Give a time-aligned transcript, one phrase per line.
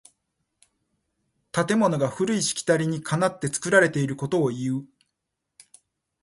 [1.51, 4.87] 建物が古いしきたりにかなって作られていることをいう。